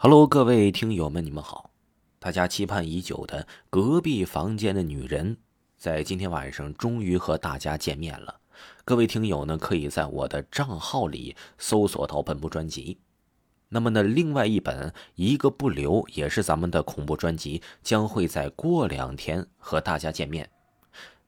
[0.00, 1.72] Hello，各位听友们，你们好！
[2.20, 5.36] 大家期盼已久的隔壁房间的女人，
[5.76, 8.38] 在今天晚上终于和大家见面了。
[8.84, 13.00] 各位听友呢，可以在我的账号里搜索到本部专辑。
[13.68, 20.48] 那么呢，另外一本《一个不留》也是咱们的恐怖专辑，将会在过两天和大家见面。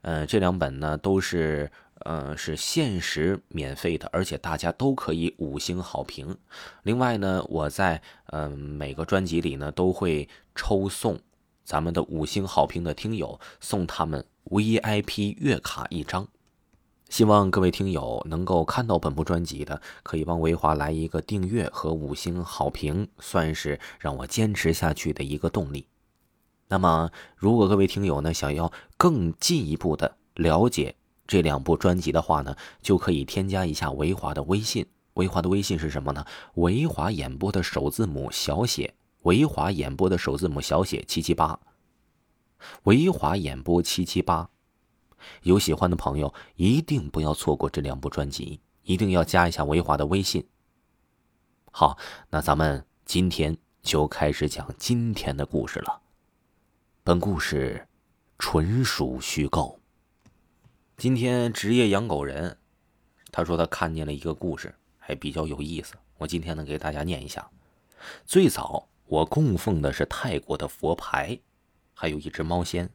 [0.02, 1.68] 嗯，这两本呢都是。
[2.04, 6.36] 嗯，是限时免费的，而且大家都可以五星好评。
[6.82, 11.18] 另外呢，我在嗯每个专辑里呢都会抽送
[11.64, 16.26] 咱们的五星好评的听友送他们 VIP 月卡一张。
[17.08, 25.86] 希望各位听友能够看到本部专辑的，可以帮维华来一个订阅和五星好评，算是让我坚持下去的一个动力。
[26.68, 30.94] 那么，如果各位听友呢想要更进一步的了解，
[31.30, 34.84] 这两部专辑的话呢，就可以添加一下维华的微信。
[35.14, 36.26] 维华的微信是什么呢？
[36.54, 41.60] 维华演播的首字母小写，维华演播的首字母小写七七八。
[42.82, 44.50] 维华演播七七八，
[45.44, 50.44] 有喜欢的朋友一定不要错过这两部专辑，一定要加一下维华的微信。
[51.70, 51.96] 好，
[52.28, 56.00] 那咱们今天就开始讲今天的故事了。
[57.04, 57.86] 本故事
[58.36, 59.79] 纯属虚构。
[61.00, 62.58] 今天职业养狗人，
[63.32, 65.94] 他说他看见了一个故事，还比较有意思。
[66.18, 67.48] 我今天呢给大家念一下。
[68.26, 71.40] 最早我供奉的是泰国的佛牌，
[71.94, 72.90] 还有一只猫仙。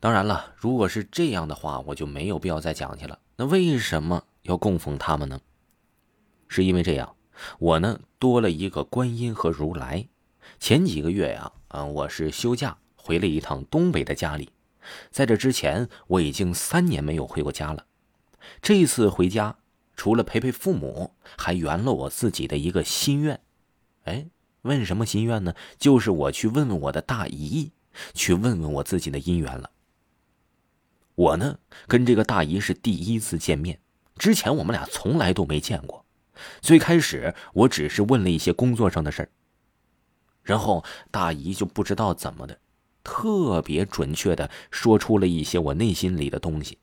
[0.00, 3.18] 当然了，如果是这样的话，我就没有必要再讲去了。
[3.36, 5.40] 那为什么要供奉他们呢？
[6.46, 7.16] 是因为这样，
[7.58, 10.06] 我呢多了一个观音和如来。
[10.60, 14.50] 前几个月呀，嗯，我是休假回了一趟东北的家里。
[15.10, 17.86] 在这之前，我已经三年没有回过家了。
[18.60, 19.58] 这次回家，
[19.96, 23.40] 除了陪陪父母，还圆了我自己的一个心愿。
[24.04, 24.26] 哎，
[24.62, 25.54] 问什么心愿呢？
[25.78, 27.72] 就是我去问问我的大姨，
[28.14, 29.70] 去问问我自己的姻缘了。
[31.14, 33.78] 我呢，跟这个大姨是第一次见面，
[34.16, 36.04] 之前我们俩从来都没见过。
[36.60, 39.28] 最开始，我只是问了一些工作上的事儿，
[40.42, 42.58] 然后大姨就不知道怎么的。
[43.04, 46.78] 特别准确的说出了一些我内心里的东西，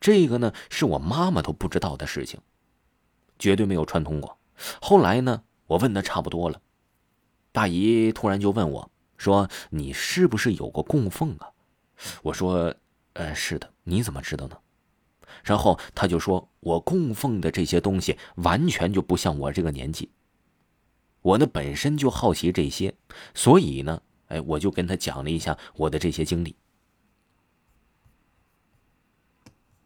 [0.00, 2.40] 这个呢是我妈妈都不知道的事情，
[3.38, 4.38] 绝对没有串通过。
[4.80, 6.60] 后来呢，我问的差不多了，
[7.52, 11.50] 大姨突然就问我，说：“你是不是有过供奉啊？”
[12.22, 12.74] 我说
[13.14, 14.58] ：“呃，是的。”你怎么知道呢？
[15.44, 20.10] 然后他就说：“我供奉的这些东西完全就不像我这个年纪。”
[21.22, 22.94] 我呢本身就好奇这些，
[23.34, 24.02] 所以呢。
[24.28, 26.54] 哎，我就跟他讲了一下我的这些经历，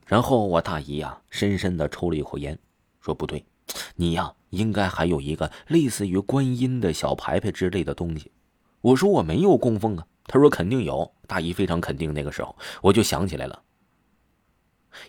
[0.06, 2.58] 然后我大姨呀，深深的抽了一口烟，
[3.00, 3.44] 说：“不对，
[3.94, 8.32] 你呀，应该还有一个类似于观音的小牌牌之类的东西。”
[8.82, 12.12] 我说：“我没有供奉啊。”他说：“肯定有。”大姨非常肯定。
[12.12, 13.62] 那个时候，我就想起来了，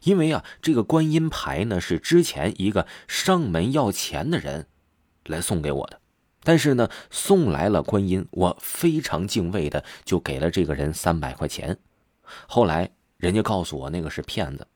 [0.04, 4.68] 因为啊，这个观音牌呢，是之前一个上门要钱的人
[5.26, 6.00] 来送给我的。
[6.44, 11.78] 但是呢，送来了观音，我非常敬畏的就给了这个人三百块钱。
[12.48, 14.68] 后来人家告诉我那个是骗子，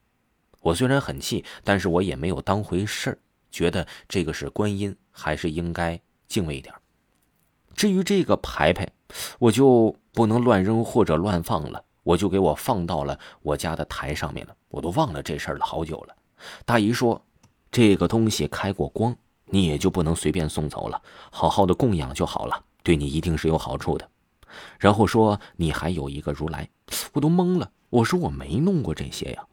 [0.62, 3.18] 我虽然很气，但是我也没有当回事儿，
[3.52, 6.74] 觉得这个是观音，还是应该敬畏一点。
[7.76, 8.88] 至于这个牌牌，
[9.40, 14.56] 我就不能乱扔或者乱放了，我就给我放到了我家的台上面了。
[14.70, 16.16] 我都忘了这事儿了好久了。
[16.66, 17.24] 大姨说，
[17.72, 19.16] 这个东西开过光。
[19.50, 24.10] 你也就不能随便送走了，好好的供养就好了，对你一定是有好处的。
[24.80, 26.70] 然后说你还有一个如来，
[27.14, 27.72] 我都懵了。
[27.90, 29.46] 我说我没弄过这些呀，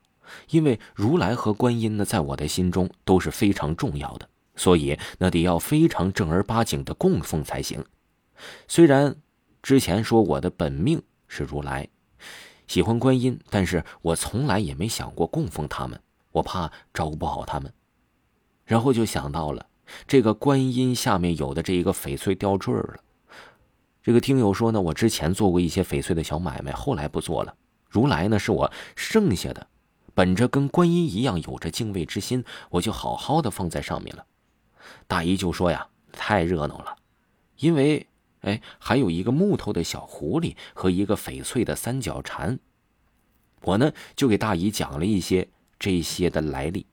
[0.50, 7.84] 因为如来和观音呢，在我的心中都是非常重要的，所以那得要非常正儿八经的供奉才行。
[8.66, 9.14] 虽然
[9.62, 11.88] 之前说我的本命是如来，
[12.66, 16.00] 喜欢观音，但是我从来也没想过供奉他们，
[16.32, 17.72] 我怕照顾不好他们。
[18.64, 19.66] 然后就想到了。
[20.06, 22.96] 这个观音下面有的这一个翡翠吊坠了，
[24.02, 27.54] 这个听友说呢，我之前做过一些翡翠的小买卖，后来不做了。
[27.88, 29.66] 如来呢，是我剩下的，
[30.14, 34.26] 本着跟观音一样有着敬畏之心，我就好好的放在上面了。
[35.06, 36.96] 大姨就说呀，太热闹了，
[37.58, 38.06] 因为
[38.40, 42.58] 哎，还有一个木头的小狐狸和一个翡翠的三角蝉。
[43.62, 45.48] 我呢，就给大姨讲了一些
[45.78, 46.86] 这些的来历。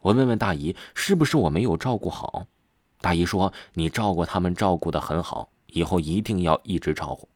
[0.00, 2.46] 我问问大姨，是不是我没有照顾好？
[3.00, 7.28] 大姨说：“你照顾他们，照顾的很好，以后一定要一直照顾。”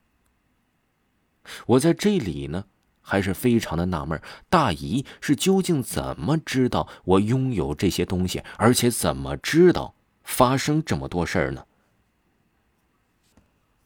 [1.67, 2.65] 我在这里呢，
[3.01, 11.65] 还是非常的纳闷，大姨是究竟怎么知道我拥有这些东西，而且怎么知道发生这么多事儿呢？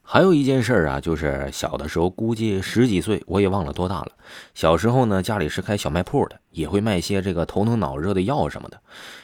[0.09, 4.13] 还有一件事啊，就是小的时候，估计十几岁，我也忘了多大了。
[4.55, 8.81] 小时候呢，家里是开小卖铺的，也会卖些这个头疼脑热的药什么的。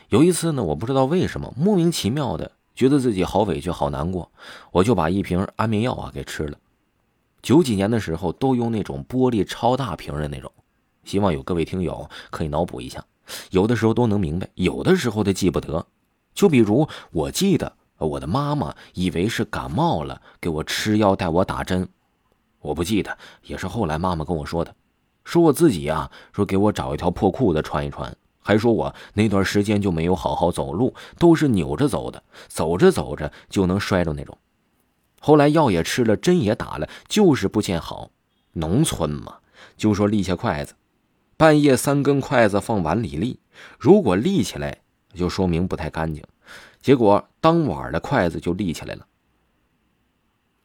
[0.09, 4.33] 有一次呢，我不知道为什么，莫名其妙的觉得自己好委屈、好难过，
[4.73, 6.59] 我就把一瓶安眠药啊给吃了。
[7.43, 10.51] 九几年的时候，都用那种玻璃超大瓶的那种，
[11.05, 13.05] 希望有各位听友可以脑补一下，
[13.51, 15.87] 有的时候都能明白，有的时候都记不得。
[16.35, 17.73] 就比如，我记得。
[18.05, 21.89] 我的妈妈以为是感冒了，给我吃药带我打针，
[22.61, 24.75] 我不记得，也是后来妈妈跟我说的，
[25.25, 34.37] 说我自己呀，说给我找一条破裤子穿一穿，还说我那段时间就没有好好走路，都是扭着走的，走着走着就能摔着那种。
[35.21, 38.11] 后来药也吃了，针也打了，就是不见好。
[38.55, 39.37] 农村嘛，
[39.77, 40.75] 就说立下筷子，
[41.37, 43.39] 半夜三根筷子放碗里立，
[43.79, 44.79] 如果立起来，
[45.15, 46.23] 就说明不太干净。
[46.83, 49.07] 结果当晚的筷子就立起来了。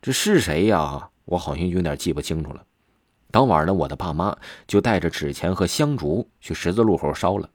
[0.01, 1.09] 这是谁呀？
[1.25, 2.63] 我好像有点记不清楚了。
[3.29, 4.35] 当晚呢，我的爸妈
[4.65, 7.49] 就带着纸钱和香烛去十字路口烧了。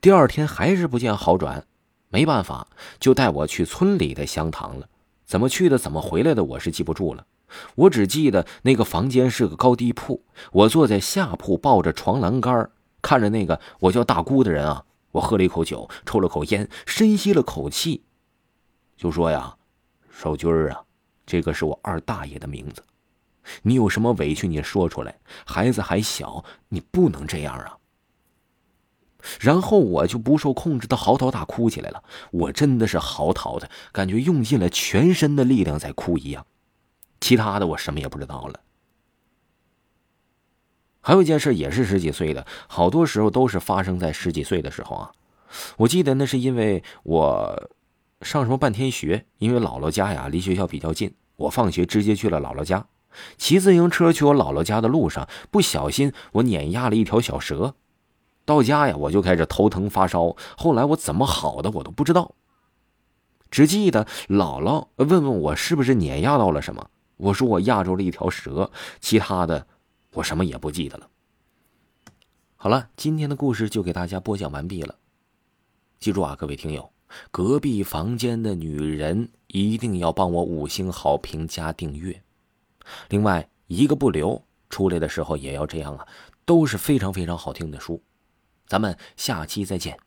[0.00, 1.66] 第二天还是不见好转，
[2.08, 2.68] 没办法，
[2.98, 4.88] 就带我去村里的香堂了。
[5.26, 7.26] 怎么去的，怎么回来的，我是记不住了。
[7.74, 12.70] 我只记得那个房间是个高低铺，我坐在下铺，抱着床栏杆，
[13.02, 14.84] 看着那个我叫大姑的人啊。
[15.12, 18.04] 我喝了一口酒，抽了口烟，深吸了口气。
[18.96, 19.54] 就说呀，
[20.10, 20.82] 少军儿啊，
[21.26, 22.82] 这个是我二大爷的名字。
[23.62, 25.18] 你有什么委屈，你说出来。
[25.44, 27.76] 孩子还小，你不能这样啊。
[29.38, 32.02] 然后我就不受控制的嚎啕大哭起来了。
[32.30, 36.46] 我真的是嚎啕的感觉，用尽了全身的力量在哭一样。
[37.20, 38.60] 其他的我什么也不知道了。
[41.00, 45.12] 还有一件事也是十几岁的，好多时候都是发生在十几岁的时候啊。
[45.76, 47.70] 我记得那是因为我。
[48.26, 49.24] 上什么半天学？
[49.38, 52.88] 因为姥姥家呀离学校比较近，我放学直接去了姥姥家。
[53.38, 57.76] 骑自行车去我姥姥家的路上，不小心我碾压了一条小蛇。
[58.44, 60.34] 到家呀，我就开始头疼发烧。
[60.58, 62.34] 后来我怎么好的我都不知道，
[63.48, 66.90] 只记得姥姥问问我是不是碾压到了什么。
[67.18, 69.68] 我说我压着了一条蛇，其他的
[70.14, 71.08] 我什么也不记得了。
[72.56, 74.96] 好了，今天的故事就给大家播讲完毕了。
[76.00, 76.95] 记住啊，各位听友。
[77.30, 82.22] 隔壁房间的女人一定要帮我五星好评加订阅，
[83.08, 86.06] 另外一个不留出来的时候也要这样啊，
[86.44, 88.02] 都是非常非常好听的书，
[88.66, 89.98] 咱们下期再见。